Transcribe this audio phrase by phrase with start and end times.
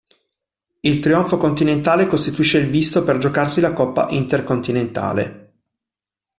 [0.79, 5.53] Il trionfo continentale costituisce il visto per giocarsi la Coppa Intercontinentale.